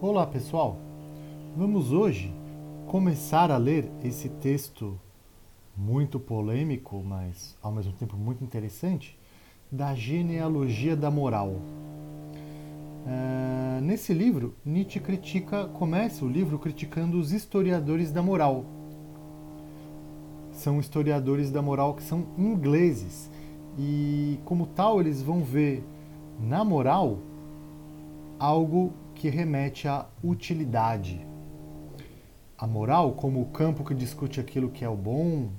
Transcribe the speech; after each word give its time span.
Olá 0.00 0.24
pessoal, 0.24 0.78
vamos 1.56 1.90
hoje 1.90 2.32
começar 2.86 3.50
a 3.50 3.56
ler 3.56 3.90
esse 4.04 4.28
texto 4.28 4.96
muito 5.76 6.20
polêmico, 6.20 7.02
mas 7.04 7.58
ao 7.60 7.72
mesmo 7.72 7.92
tempo 7.94 8.16
muito 8.16 8.44
interessante, 8.44 9.18
da 9.72 9.96
genealogia 9.96 10.94
da 10.94 11.10
moral. 11.10 11.48
Uh, 13.06 13.80
nesse 13.82 14.14
livro, 14.14 14.54
Nietzsche 14.64 15.00
critica, 15.00 15.64
começa 15.66 16.24
o 16.24 16.28
livro 16.28 16.60
criticando 16.60 17.18
os 17.18 17.32
historiadores 17.32 18.12
da 18.12 18.22
moral. 18.22 18.64
São 20.52 20.78
historiadores 20.78 21.50
da 21.50 21.60
moral 21.60 21.94
que 21.94 22.04
são 22.04 22.24
ingleses 22.38 23.28
e, 23.76 24.38
como 24.44 24.64
tal, 24.64 25.00
eles 25.00 25.20
vão 25.20 25.42
ver 25.42 25.82
na 26.38 26.64
moral 26.64 27.18
algo 28.38 28.92
que 29.18 29.28
remete 29.28 29.88
à 29.88 30.06
utilidade. 30.22 31.26
A 32.56 32.66
moral, 32.66 33.12
como 33.12 33.42
o 33.42 33.46
campo 33.46 33.84
que 33.84 33.92
discute 33.92 34.38
aquilo 34.38 34.70
que 34.70 34.84
é 34.84 34.88
o 34.88 34.96
bom, 34.96 35.50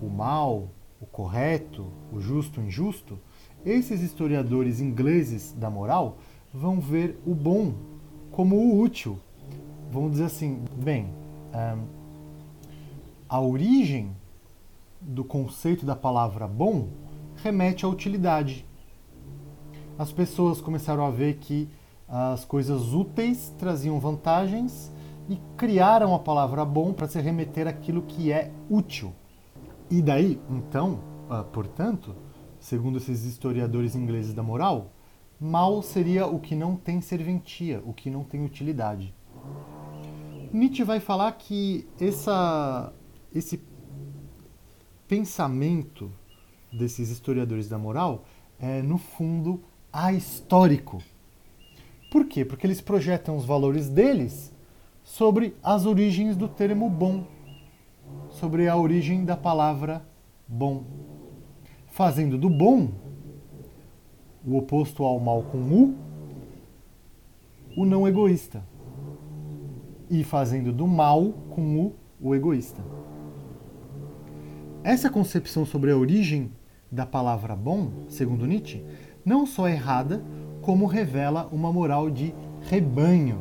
o 0.00 0.08
mal, 0.08 0.68
o 1.00 1.06
correto, 1.06 1.86
o 2.12 2.20
justo, 2.20 2.60
o 2.60 2.64
injusto, 2.64 3.18
esses 3.64 4.00
historiadores 4.00 4.80
ingleses 4.80 5.52
da 5.58 5.68
moral 5.68 6.18
vão 6.54 6.80
ver 6.80 7.20
o 7.26 7.34
bom 7.34 7.74
como 8.30 8.56
o 8.56 8.80
útil. 8.80 9.18
Vão 9.90 10.08
dizer 10.08 10.26
assim: 10.26 10.62
bem, 10.76 11.08
a 13.28 13.40
origem 13.40 14.16
do 15.00 15.24
conceito 15.24 15.84
da 15.84 15.96
palavra 15.96 16.46
bom 16.46 16.88
remete 17.42 17.84
à 17.84 17.88
utilidade. 17.88 18.64
As 19.98 20.12
pessoas 20.12 20.60
começaram 20.60 21.04
a 21.04 21.10
ver 21.10 21.38
que 21.38 21.68
as 22.08 22.44
coisas 22.44 22.92
úteis 22.92 23.54
traziam 23.58 23.98
vantagens 23.98 24.92
e 25.28 25.36
criaram 25.56 26.14
a 26.14 26.18
palavra 26.18 26.64
bom 26.64 26.92
para 26.92 27.08
se 27.08 27.20
remeter 27.20 27.66
àquilo 27.66 28.02
que 28.02 28.30
é 28.30 28.52
útil. 28.70 29.12
E 29.90 30.00
daí, 30.00 30.40
então, 30.48 31.00
uh, 31.28 31.44
portanto, 31.52 32.14
segundo 32.60 32.98
esses 32.98 33.24
historiadores 33.24 33.94
ingleses 33.96 34.32
da 34.32 34.42
moral, 34.42 34.92
mal 35.40 35.82
seria 35.82 36.26
o 36.26 36.38
que 36.38 36.54
não 36.54 36.76
tem 36.76 37.00
serventia, 37.00 37.82
o 37.84 37.92
que 37.92 38.10
não 38.10 38.24
tem 38.24 38.44
utilidade. 38.44 39.14
Nietzsche 40.52 40.84
vai 40.84 41.00
falar 41.00 41.32
que 41.32 41.86
essa, 42.00 42.92
esse 43.34 43.62
pensamento 45.08 46.10
desses 46.72 47.10
historiadores 47.10 47.68
da 47.68 47.78
moral 47.78 48.24
é, 48.58 48.80
no 48.82 48.98
fundo, 48.98 49.62
ahistórico. 49.92 51.02
Por 52.10 52.26
quê? 52.26 52.44
Porque 52.44 52.66
eles 52.66 52.80
projetam 52.80 53.36
os 53.36 53.44
valores 53.44 53.88
deles 53.88 54.52
sobre 55.02 55.54
as 55.62 55.86
origens 55.86 56.36
do 56.36 56.48
termo 56.48 56.88
bom, 56.88 57.24
sobre 58.30 58.68
a 58.68 58.76
origem 58.76 59.24
da 59.24 59.36
palavra 59.36 60.04
bom 60.46 60.84
fazendo 61.96 62.36
do 62.36 62.50
bom 62.50 62.90
o 64.46 64.58
oposto 64.58 65.02
ao 65.02 65.18
mal 65.18 65.42
com 65.44 65.56
u, 65.56 65.94
o 67.74 67.86
não 67.86 68.06
egoísta. 68.06 68.62
E 70.10 70.22
fazendo 70.22 70.74
do 70.74 70.86
mal 70.86 71.32
com 71.48 71.86
u, 71.86 71.94
o 72.20 72.34
egoísta. 72.34 72.82
Essa 74.84 75.08
concepção 75.08 75.64
sobre 75.64 75.90
a 75.90 75.96
origem 75.96 76.52
da 76.92 77.06
palavra 77.06 77.56
bom, 77.56 77.90
segundo 78.08 78.46
Nietzsche, 78.46 78.84
não 79.24 79.46
só 79.46 79.66
é 79.66 79.72
errada, 79.72 80.22
como 80.66 80.84
revela 80.86 81.48
uma 81.52 81.72
moral 81.72 82.10
de 82.10 82.34
rebanho, 82.62 83.38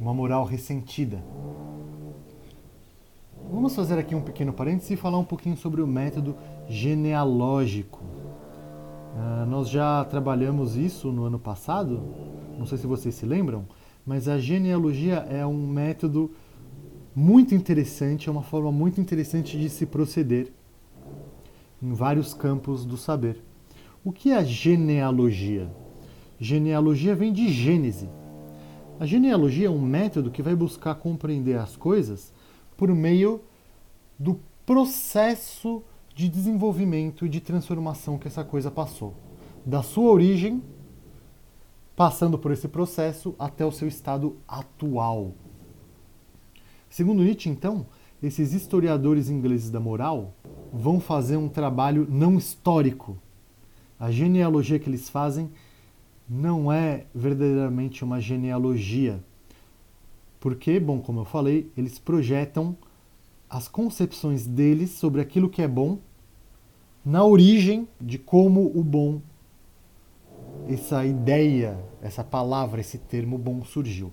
uma 0.00 0.14
moral 0.14 0.44
ressentida. 0.44 1.20
Vamos 3.50 3.74
fazer 3.74 3.98
aqui 3.98 4.14
um 4.14 4.22
pequeno 4.22 4.52
parênteses 4.52 4.92
e 4.92 4.96
falar 4.96 5.18
um 5.18 5.24
pouquinho 5.24 5.56
sobre 5.56 5.82
o 5.82 5.88
método 5.88 6.36
genealógico. 6.68 7.98
Uh, 7.98 9.44
nós 9.46 9.68
já 9.68 10.04
trabalhamos 10.04 10.76
isso 10.76 11.10
no 11.10 11.24
ano 11.24 11.36
passado, 11.36 12.00
não 12.56 12.64
sei 12.64 12.78
se 12.78 12.86
vocês 12.86 13.16
se 13.16 13.26
lembram, 13.26 13.64
mas 14.06 14.28
a 14.28 14.38
genealogia 14.38 15.26
é 15.28 15.44
um 15.44 15.66
método 15.66 16.30
muito 17.12 17.56
interessante, 17.56 18.28
é 18.28 18.30
uma 18.30 18.44
forma 18.44 18.70
muito 18.70 19.00
interessante 19.00 19.58
de 19.58 19.68
se 19.68 19.84
proceder 19.84 20.52
em 21.82 21.92
vários 21.92 22.32
campos 22.32 22.86
do 22.86 22.96
saber. 22.96 23.42
O 24.04 24.12
que 24.12 24.30
é 24.30 24.36
a 24.36 24.44
genealogia? 24.44 25.68
Genealogia 26.38 27.14
vem 27.14 27.32
de 27.32 27.48
Gênese. 27.48 28.08
A 28.98 29.06
genealogia 29.06 29.68
é 29.68 29.70
um 29.70 29.80
método 29.80 30.30
que 30.30 30.42
vai 30.42 30.54
buscar 30.54 30.94
compreender 30.94 31.58
as 31.58 31.76
coisas 31.76 32.32
por 32.76 32.88
meio 32.94 33.42
do 34.18 34.40
processo 34.64 35.82
de 36.14 36.28
desenvolvimento 36.28 37.26
e 37.26 37.28
de 37.28 37.40
transformação 37.40 38.18
que 38.18 38.26
essa 38.26 38.42
coisa 38.42 38.70
passou. 38.70 39.14
Da 39.64 39.82
sua 39.82 40.10
origem, 40.10 40.62
passando 41.94 42.38
por 42.38 42.52
esse 42.52 42.68
processo 42.68 43.34
até 43.38 43.64
o 43.64 43.72
seu 43.72 43.88
estado 43.88 44.36
atual. 44.46 45.32
Segundo 46.88 47.22
Nietzsche, 47.22 47.50
então, 47.50 47.86
esses 48.22 48.52
historiadores 48.52 49.28
ingleses 49.28 49.70
da 49.70 49.80
moral 49.80 50.34
vão 50.72 51.00
fazer 51.00 51.36
um 51.36 51.48
trabalho 51.48 52.06
não 52.08 52.38
histórico. 52.38 53.18
A 53.98 54.10
genealogia 54.10 54.78
que 54.78 54.88
eles 54.88 55.08
fazem 55.08 55.50
não 56.28 56.72
é 56.72 57.06
verdadeiramente 57.14 58.04
uma 58.04 58.20
genealogia. 58.20 59.22
Porque, 60.40 60.78
bom, 60.78 61.00
como 61.00 61.20
eu 61.20 61.24
falei, 61.24 61.70
eles 61.76 61.98
projetam 61.98 62.76
as 63.48 63.68
concepções 63.68 64.46
deles 64.46 64.90
sobre 64.90 65.20
aquilo 65.20 65.48
que 65.48 65.62
é 65.62 65.68
bom 65.68 65.98
na 67.04 67.24
origem 67.24 67.88
de 68.00 68.18
como 68.18 68.66
o 68.76 68.82
bom, 68.82 69.20
essa 70.68 71.04
ideia, 71.04 71.78
essa 72.02 72.24
palavra, 72.24 72.80
esse 72.80 72.98
termo 72.98 73.38
bom 73.38 73.64
surgiu. 73.64 74.12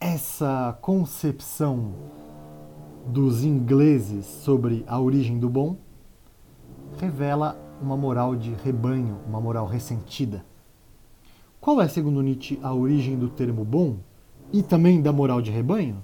Essa 0.00 0.78
concepção 0.80 1.92
dos 3.06 3.44
ingleses 3.44 4.24
sobre 4.24 4.82
a 4.86 4.98
origem 4.98 5.38
do 5.38 5.50
bom 5.50 5.76
revela 6.98 7.60
uma 7.82 7.96
moral 7.96 8.34
de 8.34 8.54
rebanho, 8.54 9.18
uma 9.26 9.40
moral 9.40 9.66
ressentida. 9.66 10.44
Qual 11.64 11.80
é, 11.80 11.88
segundo 11.88 12.20
Nietzsche, 12.20 12.60
a 12.62 12.74
origem 12.74 13.16
do 13.16 13.30
termo 13.30 13.64
bom 13.64 13.96
e 14.52 14.62
também 14.62 15.00
da 15.00 15.10
moral 15.10 15.40
de 15.40 15.50
rebanho? 15.50 15.96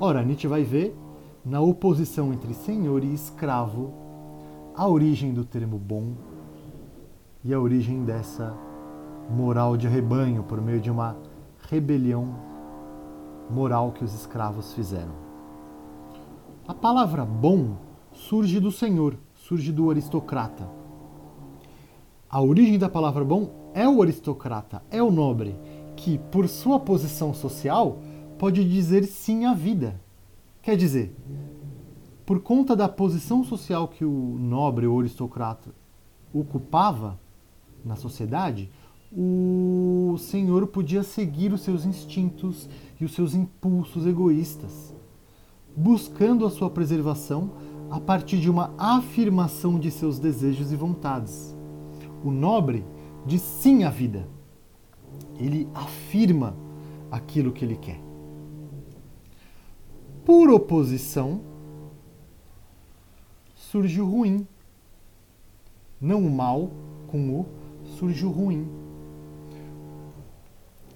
Ora, 0.00 0.24
Nietzsche 0.24 0.48
vai 0.48 0.64
ver 0.64 0.96
na 1.44 1.60
oposição 1.60 2.32
entre 2.32 2.54
senhor 2.54 3.04
e 3.04 3.12
escravo 3.12 3.92
a 4.74 4.88
origem 4.88 5.34
do 5.34 5.44
termo 5.44 5.76
bom 5.76 6.14
e 7.44 7.52
a 7.52 7.60
origem 7.60 8.02
dessa 8.02 8.56
moral 9.28 9.76
de 9.76 9.86
rebanho 9.86 10.42
por 10.42 10.58
meio 10.58 10.80
de 10.80 10.90
uma 10.90 11.18
rebelião 11.68 12.34
moral 13.50 13.92
que 13.92 14.02
os 14.02 14.14
escravos 14.14 14.72
fizeram. 14.72 15.12
A 16.66 16.72
palavra 16.72 17.26
bom 17.26 17.76
surge 18.14 18.58
do 18.58 18.72
senhor, 18.72 19.18
surge 19.34 19.70
do 19.70 19.90
aristocrata. 19.90 20.66
A 22.30 22.40
origem 22.40 22.78
da 22.78 22.88
palavra 22.88 23.22
bom 23.22 23.60
é 23.74 23.88
o 23.88 24.02
aristocrata, 24.02 24.82
é 24.90 25.02
o 25.02 25.10
nobre, 25.10 25.56
que, 25.96 26.18
por 26.18 26.48
sua 26.48 26.78
posição 26.80 27.32
social, 27.32 27.98
pode 28.38 28.68
dizer 28.68 29.04
sim 29.04 29.44
à 29.44 29.54
vida. 29.54 30.00
Quer 30.62 30.76
dizer, 30.76 31.14
por 32.24 32.40
conta 32.40 32.74
da 32.74 32.88
posição 32.88 33.44
social 33.44 33.88
que 33.88 34.04
o 34.04 34.36
nobre 34.38 34.86
ou 34.86 35.00
aristocrata 35.00 35.74
ocupava 36.32 37.18
na 37.84 37.96
sociedade, 37.96 38.70
o 39.14 40.16
senhor 40.18 40.66
podia 40.68 41.02
seguir 41.02 41.52
os 41.52 41.60
seus 41.60 41.84
instintos 41.84 42.68
e 43.00 43.04
os 43.04 43.12
seus 43.12 43.34
impulsos 43.34 44.06
egoístas, 44.06 44.94
buscando 45.76 46.46
a 46.46 46.50
sua 46.50 46.70
preservação 46.70 47.50
a 47.90 48.00
partir 48.00 48.38
de 48.38 48.48
uma 48.48 48.72
afirmação 48.78 49.78
de 49.78 49.90
seus 49.90 50.18
desejos 50.18 50.72
e 50.72 50.76
vontades. 50.76 51.54
O 52.24 52.30
nobre 52.30 52.84
diz 53.26 53.42
sim 53.42 53.84
à 53.84 53.90
vida. 53.90 54.26
Ele 55.38 55.68
afirma 55.74 56.56
aquilo 57.10 57.52
que 57.52 57.64
ele 57.64 57.76
quer. 57.76 58.00
Por 60.24 60.50
oposição, 60.50 61.40
surge 63.54 64.00
o 64.00 64.08
ruim. 64.08 64.46
Não 66.00 66.26
o 66.26 66.30
mal 66.30 66.70
com 67.08 67.40
o, 67.40 67.46
surge 67.98 68.24
o 68.24 68.30
ruim. 68.30 68.68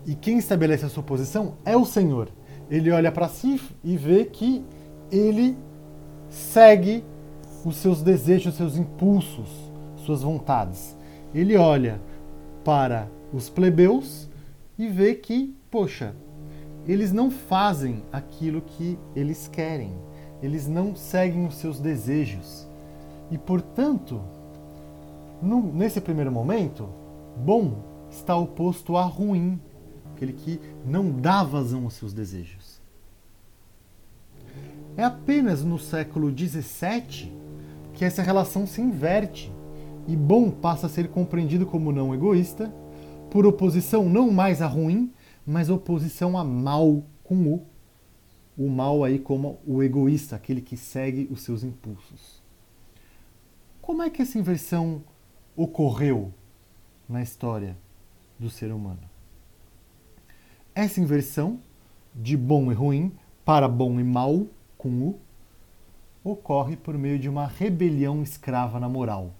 E 0.04 0.14
quem 0.14 0.38
estabelece 0.38 0.84
a 0.84 0.88
sua 0.88 1.02
posição 1.02 1.54
é 1.64 1.76
o 1.76 1.84
Senhor. 1.84 2.28
Ele 2.70 2.90
olha 2.90 3.10
para 3.10 3.28
si 3.28 3.60
e 3.82 3.96
vê 3.96 4.24
que 4.24 4.64
ele 5.10 5.56
segue 6.28 7.04
os 7.64 7.76
seus 7.76 8.02
desejos, 8.02 8.52
os 8.52 8.54
seus 8.54 8.76
impulsos, 8.76 9.48
suas 9.96 10.22
vontades. 10.22 10.96
Ele 11.34 11.56
olha 11.56 12.00
para 12.66 13.08
os 13.32 13.48
plebeus 13.48 14.28
e 14.76 14.88
vê 14.88 15.14
que, 15.14 15.54
poxa, 15.70 16.16
eles 16.84 17.12
não 17.12 17.30
fazem 17.30 18.02
aquilo 18.12 18.60
que 18.60 18.98
eles 19.14 19.46
querem, 19.46 19.92
eles 20.42 20.66
não 20.66 20.96
seguem 20.96 21.46
os 21.46 21.54
seus 21.54 21.78
desejos. 21.78 22.66
E, 23.30 23.38
portanto, 23.38 24.20
no, 25.40 25.72
nesse 25.72 26.00
primeiro 26.00 26.32
momento, 26.32 26.88
bom 27.36 27.84
está 28.10 28.36
oposto 28.36 28.96
a 28.96 29.04
ruim, 29.04 29.60
aquele 30.12 30.32
que 30.32 30.60
não 30.84 31.08
dá 31.08 31.44
vazão 31.44 31.84
aos 31.84 31.94
seus 31.94 32.12
desejos. 32.12 32.80
É 34.96 35.04
apenas 35.04 35.62
no 35.62 35.78
século 35.78 36.36
XVII 36.36 37.32
que 37.94 38.04
essa 38.04 38.22
relação 38.22 38.66
se 38.66 38.80
inverte 38.80 39.52
e 40.06 40.16
bom 40.16 40.50
passa 40.50 40.86
a 40.86 40.90
ser 40.90 41.08
compreendido 41.08 41.66
como 41.66 41.92
não 41.92 42.14
egoísta, 42.14 42.72
por 43.30 43.44
oposição 43.44 44.08
não 44.08 44.30
mais 44.30 44.62
a 44.62 44.66
ruim, 44.66 45.12
mas 45.46 45.68
oposição 45.68 46.38
a 46.38 46.44
mal 46.44 47.02
com 47.22 47.54
o. 47.54 47.66
O 48.56 48.70
mal 48.70 49.04
aí 49.04 49.18
como 49.18 49.58
o 49.66 49.82
egoísta, 49.82 50.36
aquele 50.36 50.60
que 50.62 50.76
segue 50.76 51.28
os 51.30 51.42
seus 51.42 51.62
impulsos. 51.62 52.42
Como 53.82 54.02
é 54.02 54.08
que 54.08 54.22
essa 54.22 54.38
inversão 54.38 55.02
ocorreu 55.54 56.32
na 57.08 57.22
história 57.22 57.76
do 58.38 58.48
ser 58.48 58.72
humano? 58.72 59.02
Essa 60.74 61.00
inversão 61.00 61.60
de 62.14 62.36
bom 62.36 62.70
e 62.72 62.74
ruim 62.74 63.12
para 63.44 63.68
bom 63.68 64.00
e 64.00 64.04
mal 64.04 64.46
com 64.78 64.88
o 64.88 65.20
ocorre 66.24 66.76
por 66.76 66.98
meio 66.98 67.18
de 67.18 67.28
uma 67.28 67.46
rebelião 67.46 68.22
escrava 68.22 68.80
na 68.80 68.88
moral. 68.88 69.32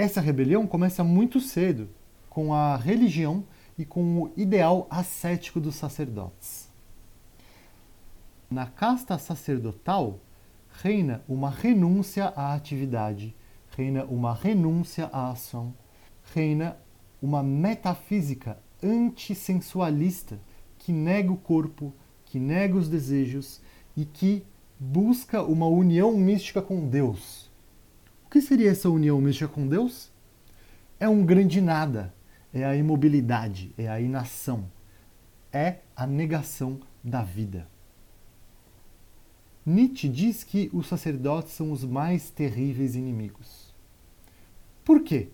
Essa 0.00 0.22
rebelião 0.22 0.66
começa 0.66 1.04
muito 1.04 1.38
cedo, 1.40 1.90
com 2.30 2.54
a 2.54 2.74
religião 2.74 3.44
e 3.76 3.84
com 3.84 4.22
o 4.22 4.32
ideal 4.34 4.86
ascético 4.88 5.60
dos 5.60 5.74
sacerdotes. 5.74 6.70
Na 8.50 8.64
casta 8.64 9.18
sacerdotal 9.18 10.18
reina 10.70 11.22
uma 11.28 11.50
renúncia 11.50 12.32
à 12.34 12.54
atividade, 12.54 13.36
reina 13.76 14.06
uma 14.06 14.32
renúncia 14.32 15.04
à 15.12 15.32
ação, 15.32 15.74
reina 16.32 16.78
uma 17.20 17.42
metafísica 17.42 18.56
antissensualista 18.82 20.40
que 20.78 20.92
nega 20.92 21.30
o 21.30 21.36
corpo, 21.36 21.92
que 22.24 22.38
nega 22.38 22.74
os 22.74 22.88
desejos 22.88 23.60
e 23.94 24.06
que 24.06 24.46
busca 24.78 25.42
uma 25.42 25.66
união 25.66 26.16
mística 26.16 26.62
com 26.62 26.88
Deus. 26.88 27.49
O 28.30 28.32
que 28.32 28.40
seria 28.40 28.70
essa 28.70 28.88
união 28.88 29.20
mística 29.20 29.48
com 29.48 29.66
Deus? 29.66 30.08
É 31.00 31.08
um 31.08 31.26
grande 31.26 31.60
nada, 31.60 32.14
é 32.54 32.64
a 32.64 32.76
imobilidade, 32.76 33.74
é 33.76 33.88
a 33.88 34.00
inação, 34.00 34.70
é 35.52 35.78
a 35.96 36.06
negação 36.06 36.78
da 37.02 37.24
vida. 37.24 37.66
Nietzsche 39.66 40.08
diz 40.08 40.44
que 40.44 40.70
os 40.72 40.86
sacerdotes 40.86 41.54
são 41.54 41.72
os 41.72 41.82
mais 41.82 42.30
terríveis 42.30 42.94
inimigos. 42.94 43.74
Por 44.84 45.02
quê? 45.02 45.30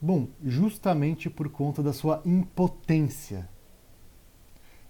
Bom, 0.00 0.26
justamente 0.42 1.28
por 1.28 1.50
conta 1.50 1.82
da 1.82 1.92
sua 1.92 2.22
impotência. 2.24 3.46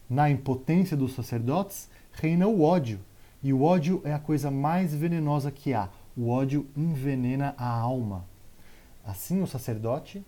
Na 0.08 0.30
impotência 0.30 0.96
dos 0.96 1.12
sacerdotes 1.12 1.90
reina 2.12 2.46
o 2.46 2.62
ódio, 2.62 3.00
e 3.42 3.52
o 3.52 3.62
ódio 3.62 4.00
é 4.04 4.14
a 4.14 4.20
coisa 4.20 4.48
mais 4.48 4.94
venenosa 4.94 5.50
que 5.50 5.74
há. 5.74 5.90
O 6.18 6.30
ódio 6.30 6.66
envenena 6.76 7.54
a 7.56 7.68
alma. 7.68 8.24
Assim, 9.04 9.40
o 9.40 9.46
sacerdote, 9.46 10.26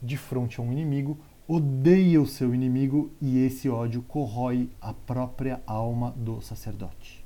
de 0.00 0.16
frente 0.16 0.58
a 0.58 0.62
um 0.62 0.72
inimigo, 0.72 1.18
odeia 1.46 2.22
o 2.22 2.26
seu 2.26 2.54
inimigo 2.54 3.12
e 3.20 3.44
esse 3.44 3.68
ódio 3.68 4.00
corrói 4.00 4.70
a 4.80 4.94
própria 4.94 5.60
alma 5.66 6.12
do 6.12 6.40
sacerdote. 6.40 7.22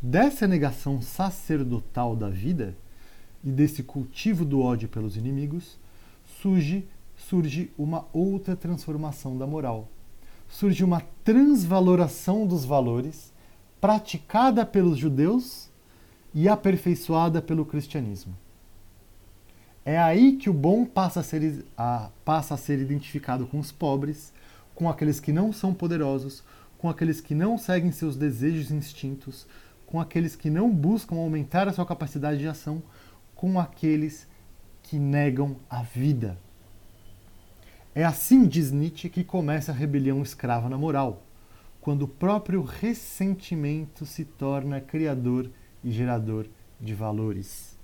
Dessa 0.00 0.46
negação 0.46 1.02
sacerdotal 1.02 2.14
da 2.14 2.28
vida 2.28 2.76
e 3.42 3.50
desse 3.50 3.82
cultivo 3.82 4.44
do 4.44 4.60
ódio 4.60 4.88
pelos 4.88 5.16
inimigos, 5.16 5.80
surge, 6.40 6.86
surge 7.16 7.72
uma 7.76 8.06
outra 8.12 8.54
transformação 8.54 9.36
da 9.36 9.48
moral, 9.48 9.88
surge 10.48 10.84
uma 10.84 11.02
transvaloração 11.24 12.46
dos 12.46 12.64
valores 12.64 13.32
praticada 13.80 14.64
pelos 14.64 14.96
judeus 14.96 15.71
e 16.34 16.48
aperfeiçoada 16.48 17.42
pelo 17.42 17.64
cristianismo. 17.64 18.36
É 19.84 19.98
aí 19.98 20.36
que 20.36 20.48
o 20.48 20.54
bom 20.54 20.84
passa 20.84 21.20
a 21.20 21.22
ser, 21.22 21.64
a, 21.76 22.10
passa 22.24 22.54
a 22.54 22.56
ser 22.56 22.78
identificado 22.78 23.46
com 23.46 23.58
os 23.58 23.72
pobres, 23.72 24.32
com 24.74 24.88
aqueles 24.88 25.18
que 25.18 25.32
não 25.32 25.52
são 25.52 25.74
poderosos, 25.74 26.44
com 26.78 26.88
aqueles 26.88 27.20
que 27.20 27.34
não 27.34 27.58
seguem 27.58 27.90
seus 27.90 28.16
desejos 28.16 28.70
e 28.70 28.74
instintos, 28.74 29.46
com 29.86 30.00
aqueles 30.00 30.36
que 30.36 30.48
não 30.48 30.70
buscam 30.70 31.16
aumentar 31.16 31.68
a 31.68 31.72
sua 31.72 31.84
capacidade 31.84 32.38
de 32.38 32.46
ação, 32.46 32.82
com 33.34 33.58
aqueles 33.58 34.26
que 34.82 34.98
negam 34.98 35.56
a 35.68 35.82
vida. 35.82 36.38
É 37.94 38.04
assim, 38.04 38.46
diz 38.46 38.70
Nietzsche, 38.70 39.10
que 39.10 39.22
começa 39.22 39.70
a 39.70 39.74
rebelião 39.74 40.22
escrava 40.22 40.68
na 40.68 40.78
moral, 40.78 41.22
quando 41.80 42.02
o 42.02 42.08
próprio 42.08 42.62
ressentimento 42.62 44.06
se 44.06 44.24
torna 44.24 44.80
criador 44.80 45.50
e 45.82 45.90
gerador 45.90 46.46
de 46.80 46.94
valores. 46.94 47.76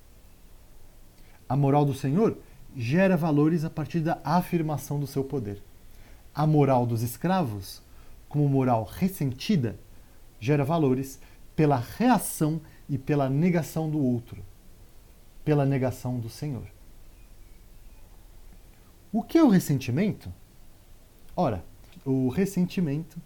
A 1.48 1.56
moral 1.56 1.84
do 1.84 1.94
Senhor 1.94 2.36
gera 2.76 3.16
valores 3.16 3.64
a 3.64 3.70
partir 3.70 4.00
da 4.00 4.20
afirmação 4.22 5.00
do 5.00 5.06
seu 5.06 5.24
poder. 5.24 5.62
A 6.34 6.46
moral 6.46 6.86
dos 6.86 7.02
escravos, 7.02 7.82
como 8.28 8.48
moral 8.48 8.84
ressentida, 8.84 9.78
gera 10.38 10.64
valores 10.64 11.18
pela 11.56 11.76
reação 11.76 12.60
e 12.88 12.96
pela 12.96 13.28
negação 13.28 13.90
do 13.90 13.98
outro, 13.98 14.42
pela 15.44 15.66
negação 15.66 16.18
do 16.20 16.28
Senhor. 16.28 16.66
O 19.10 19.22
que 19.22 19.38
é 19.38 19.42
o 19.42 19.48
ressentimento? 19.48 20.32
Ora, 21.34 21.64
o 22.04 22.28
ressentimento 22.28 23.20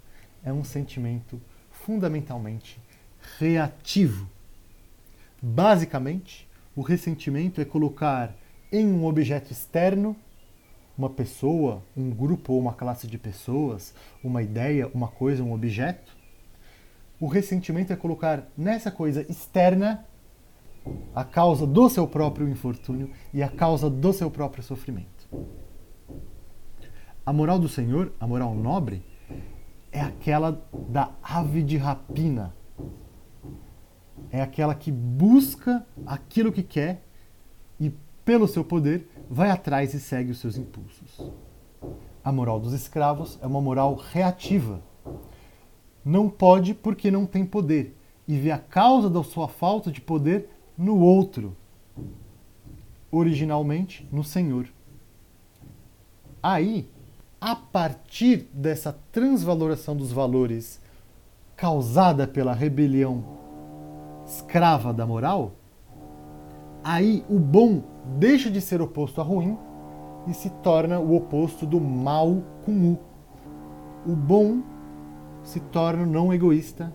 é 0.44 0.52
um 0.52 0.64
sentimento 0.64 1.40
fundamentalmente 1.70 2.80
reativo. 3.38 4.28
Basicamente, 5.44 6.48
o 6.76 6.82
ressentimento 6.82 7.60
é 7.60 7.64
colocar 7.64 8.32
em 8.70 8.86
um 8.86 9.04
objeto 9.04 9.50
externo 9.50 10.14
uma 10.96 11.10
pessoa, 11.10 11.82
um 11.96 12.10
grupo 12.10 12.52
ou 12.52 12.60
uma 12.60 12.74
classe 12.74 13.08
de 13.08 13.18
pessoas, 13.18 13.92
uma 14.22 14.40
ideia, 14.40 14.88
uma 14.94 15.08
coisa, 15.08 15.42
um 15.42 15.52
objeto. 15.52 16.16
O 17.18 17.26
ressentimento 17.26 17.92
é 17.92 17.96
colocar 17.96 18.46
nessa 18.56 18.88
coisa 18.88 19.22
externa 19.28 20.06
a 21.12 21.24
causa 21.24 21.66
do 21.66 21.88
seu 21.88 22.06
próprio 22.06 22.48
infortúnio 22.48 23.10
e 23.34 23.42
a 23.42 23.48
causa 23.48 23.90
do 23.90 24.12
seu 24.12 24.30
próprio 24.30 24.62
sofrimento. 24.62 25.28
A 27.26 27.32
moral 27.32 27.58
do 27.58 27.68
Senhor, 27.68 28.12
a 28.20 28.26
moral 28.28 28.54
nobre, 28.54 29.04
é 29.90 30.00
aquela 30.00 30.64
da 30.88 31.10
ave 31.20 31.64
de 31.64 31.76
rapina. 31.76 32.54
É 34.32 34.40
aquela 34.40 34.74
que 34.74 34.90
busca 34.90 35.86
aquilo 36.06 36.50
que 36.50 36.62
quer 36.62 37.04
e, 37.78 37.92
pelo 38.24 38.48
seu 38.48 38.64
poder, 38.64 39.06
vai 39.28 39.50
atrás 39.50 39.92
e 39.92 40.00
segue 40.00 40.30
os 40.30 40.38
seus 40.38 40.56
impulsos. 40.56 41.30
A 42.24 42.32
moral 42.32 42.58
dos 42.58 42.72
escravos 42.72 43.38
é 43.42 43.46
uma 43.46 43.60
moral 43.60 43.94
reativa. 43.94 44.80
Não 46.02 46.30
pode 46.30 46.72
porque 46.72 47.10
não 47.10 47.26
tem 47.26 47.44
poder 47.44 47.94
e 48.26 48.38
vê 48.38 48.50
a 48.50 48.58
causa 48.58 49.10
da 49.10 49.22
sua 49.22 49.48
falta 49.48 49.92
de 49.92 50.00
poder 50.00 50.48
no 50.78 50.98
outro, 50.98 51.54
originalmente 53.10 54.08
no 54.10 54.24
Senhor. 54.24 54.66
Aí 56.42 56.88
a 57.38 57.54
partir 57.54 58.48
dessa 58.54 58.98
transvaloração 59.12 59.94
dos 59.94 60.10
valores 60.10 60.80
causada 61.54 62.26
pela 62.26 62.54
rebelião 62.54 63.41
escrava 64.32 64.94
da 64.94 65.06
moral, 65.06 65.52
aí 66.82 67.24
o 67.28 67.38
bom 67.38 67.82
deixa 68.18 68.50
de 68.50 68.60
ser 68.60 68.80
oposto 68.80 69.20
a 69.20 69.24
ruim 69.24 69.58
e 70.26 70.32
se 70.32 70.48
torna 70.62 70.98
o 70.98 71.14
oposto 71.14 71.66
do 71.66 71.78
mal 71.78 72.42
com 72.64 72.92
o. 72.92 72.98
O 74.06 74.16
bom 74.16 74.62
se 75.42 75.60
torna 75.60 76.04
o 76.04 76.06
não 76.06 76.32
egoísta 76.32 76.92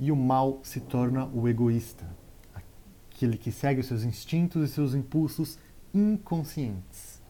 e 0.00 0.10
o 0.10 0.16
mal 0.16 0.58
se 0.62 0.80
torna 0.80 1.28
o 1.32 1.48
egoísta, 1.48 2.04
aquele 2.52 3.36
que 3.36 3.52
segue 3.52 3.80
os 3.80 3.86
seus 3.86 4.02
instintos 4.02 4.68
e 4.68 4.72
seus 4.72 4.94
impulsos 4.94 5.58
inconscientes. 5.94 7.22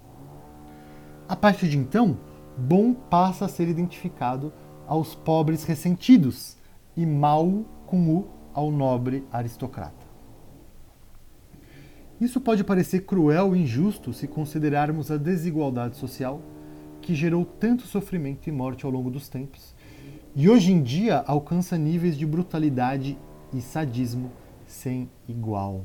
A 1.29 1.37
partir 1.37 1.69
de 1.69 1.77
então, 1.77 2.19
bom 2.57 2.95
passa 2.95 3.45
a 3.45 3.49
ser 3.49 3.69
identificado 3.69 4.53
aos 4.87 5.15
pobres 5.15 5.65
ressentidos 5.65 6.57
e 6.97 7.05
mal 7.05 7.65
com 7.87 8.17
o 8.17 8.42
ao 8.55 8.71
nobre 8.71 9.25
aristocrata. 9.33 10.07
Isso 12.21 12.41
pode 12.41 12.63
parecer 12.63 13.01
cruel 13.01 13.57
e 13.57 13.63
injusto 13.63 14.13
se 14.13 14.29
considerarmos 14.29 15.11
a 15.11 15.17
desigualdade 15.17 15.97
social 15.97 16.41
que 17.01 17.15
gerou 17.15 17.45
tanto 17.45 17.87
sofrimento 17.87 18.49
e 18.49 18.53
morte 18.53 18.87
ao 18.87 18.93
longo 18.93 19.11
dos 19.11 19.29
tempos 19.29 19.75
e 20.35 20.49
hoje 20.49 20.73
em 20.73 20.83
dia 20.83 21.23
alcança 21.27 21.77
níveis 21.77 22.17
de 22.17 22.25
brutalidade 22.25 23.19
e 23.53 23.61
sadismo 23.61 24.31
sem 24.67 25.11
igual. 25.29 25.85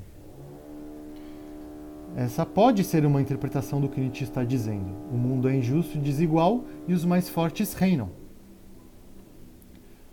Essa 2.15 2.45
pode 2.45 2.83
ser 2.83 3.05
uma 3.05 3.21
interpretação 3.21 3.81
do 3.81 3.89
que 3.89 3.99
Nietzsche 3.99 4.23
está 4.23 4.43
dizendo. 4.43 4.95
O 5.11 5.17
mundo 5.17 5.49
é 5.49 5.55
injusto 5.55 5.97
e 5.97 6.01
desigual 6.01 6.63
e 6.87 6.93
os 6.93 7.03
mais 7.03 7.27
fortes 7.27 7.73
reinam. 7.73 8.09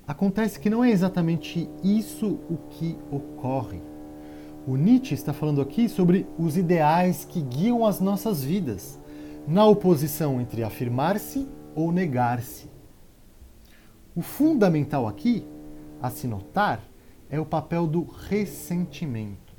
Acontece 0.06 0.60
que 0.60 0.68
não 0.68 0.84
é 0.84 0.90
exatamente 0.90 1.68
isso 1.82 2.38
o 2.50 2.58
que 2.70 2.98
ocorre. 3.10 3.80
O 4.66 4.76
Nietzsche 4.76 5.14
está 5.14 5.32
falando 5.32 5.62
aqui 5.62 5.88
sobre 5.88 6.26
os 6.38 6.56
ideais 6.58 7.24
que 7.24 7.40
guiam 7.40 7.86
as 7.86 8.00
nossas 8.00 8.44
vidas, 8.44 8.98
na 9.46 9.64
oposição 9.64 10.40
entre 10.40 10.62
afirmar-se 10.62 11.48
ou 11.74 11.90
negar-se. 11.90 12.70
O 14.14 14.22
fundamental 14.22 15.08
aqui, 15.08 15.46
a 16.00 16.10
se 16.10 16.26
notar, 16.26 16.80
é 17.30 17.40
o 17.40 17.46
papel 17.46 17.86
do 17.86 18.04
ressentimento. 18.28 19.54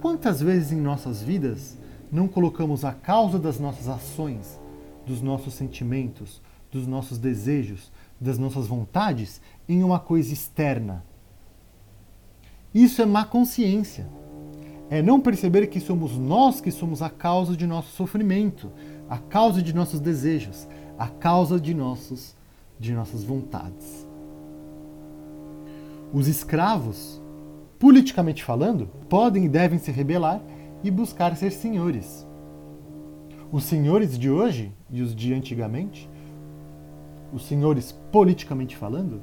Quantas 0.00 0.40
vezes 0.40 0.72
em 0.72 0.80
nossas 0.80 1.22
vidas 1.22 1.76
não 2.10 2.26
colocamos 2.26 2.84
a 2.84 2.92
causa 2.92 3.38
das 3.38 3.60
nossas 3.60 3.88
ações, 3.88 4.58
dos 5.06 5.20
nossos 5.20 5.54
sentimentos, 5.54 6.40
dos 6.70 6.86
nossos 6.86 7.18
desejos, 7.18 7.90
das 8.20 8.38
nossas 8.38 8.66
vontades 8.66 9.40
em 9.68 9.82
uma 9.82 9.98
coisa 9.98 10.32
externa? 10.32 11.04
Isso 12.74 13.00
é 13.00 13.06
má 13.06 13.24
consciência. 13.24 14.08
É 14.90 15.02
não 15.02 15.20
perceber 15.20 15.66
que 15.66 15.80
somos 15.80 16.16
nós 16.16 16.60
que 16.60 16.70
somos 16.70 17.02
a 17.02 17.10
causa 17.10 17.56
de 17.56 17.66
nosso 17.66 17.90
sofrimento, 17.94 18.70
a 19.08 19.18
causa 19.18 19.62
de 19.62 19.74
nossos 19.74 20.00
desejos, 20.00 20.66
a 20.98 21.08
causa 21.08 21.60
de 21.60 21.74
nossos 21.74 22.36
de 22.78 22.92
nossas 22.92 23.24
vontades. 23.24 24.06
Os 26.12 26.28
escravos, 26.28 27.20
politicamente 27.78 28.44
falando, 28.44 28.86
podem 29.08 29.44
e 29.44 29.48
devem 29.48 29.78
se 29.78 29.90
rebelar 29.90 30.40
e 30.82 30.90
buscar 30.90 31.36
ser 31.36 31.50
senhores. 31.50 32.26
Os 33.50 33.64
senhores 33.64 34.18
de 34.18 34.30
hoje 34.30 34.72
e 34.90 35.02
os 35.02 35.14
de 35.14 35.34
antigamente, 35.34 36.08
os 37.32 37.46
senhores 37.46 37.92
politicamente 38.10 38.76
falando, 38.76 39.20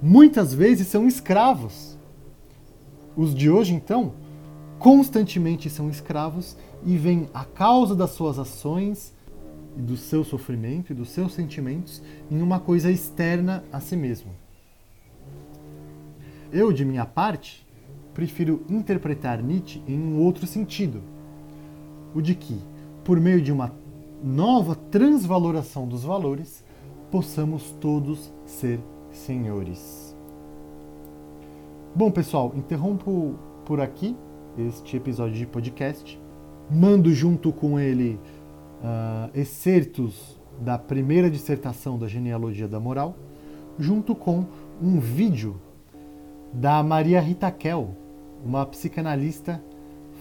muitas 0.00 0.54
vezes 0.54 0.86
são 0.86 1.06
escravos. 1.06 1.98
Os 3.16 3.34
de 3.34 3.50
hoje, 3.50 3.74
então, 3.74 4.12
constantemente 4.78 5.68
são 5.68 5.90
escravos 5.90 6.56
e 6.84 6.96
veem 6.96 7.28
a 7.34 7.44
causa 7.44 7.94
das 7.94 8.10
suas 8.10 8.38
ações 8.38 9.12
do 9.76 9.96
seu 9.96 10.24
sofrimento 10.24 10.92
e 10.92 10.94
dos 10.94 11.10
seus 11.10 11.32
sentimentos 11.32 12.02
em 12.30 12.40
uma 12.40 12.58
coisa 12.58 12.90
externa 12.90 13.64
a 13.72 13.80
si 13.80 13.96
mesmo. 13.96 14.30
Eu, 16.52 16.72
de 16.72 16.84
minha 16.84 17.04
parte, 17.04 17.66
prefiro 18.14 18.64
interpretar 18.68 19.42
Nietzsche 19.42 19.82
em 19.86 19.98
um 19.98 20.18
outro 20.20 20.46
sentido, 20.46 21.02
o 22.14 22.20
de 22.20 22.34
que, 22.34 22.58
por 23.04 23.20
meio 23.20 23.40
de 23.40 23.52
uma 23.52 23.72
nova 24.22 24.74
transvaloração 24.74 25.86
dos 25.86 26.02
valores, 26.02 26.64
possamos 27.10 27.70
todos 27.80 28.32
ser 28.44 28.80
senhores. 29.10 30.16
Bom, 31.94 32.10
pessoal, 32.10 32.52
interrompo 32.54 33.34
por 33.64 33.80
aqui 33.80 34.16
este 34.56 34.96
episódio 34.96 35.34
de 35.34 35.46
podcast. 35.46 36.20
Mando 36.70 37.12
junto 37.12 37.52
com 37.52 37.78
ele 37.78 38.20
uh, 38.82 39.30
excertos 39.34 40.38
da 40.60 40.76
primeira 40.76 41.30
dissertação 41.30 41.98
da 41.98 42.06
genealogia 42.06 42.68
da 42.68 42.78
moral, 42.78 43.16
junto 43.78 44.14
com 44.14 44.44
um 44.82 45.00
vídeo 45.00 45.60
da 46.52 46.82
Maria 46.82 47.20
Rita 47.20 47.50
Kell, 47.50 47.96
uma 48.44 48.66
psicanalista 48.66 49.62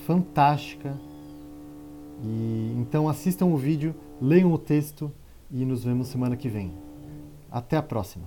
fantástica. 0.06 0.98
E 2.24 2.74
então 2.78 3.10
assistam 3.10 3.48
o 3.48 3.58
vídeo, 3.58 3.94
leiam 4.22 4.52
o 4.54 4.58
texto 4.58 5.12
e 5.50 5.66
nos 5.66 5.84
vemos 5.84 6.08
semana 6.08 6.36
que 6.36 6.50
vem. 6.50 6.74
Até 7.50 7.78
a 7.78 7.84
próxima. 7.84 8.26